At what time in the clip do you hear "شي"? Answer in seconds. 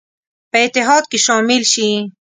1.73-1.89